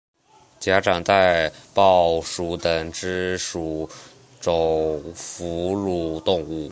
[0.59, 3.87] 假掌袋貂属等之数
[4.39, 6.67] 种哺乳动物。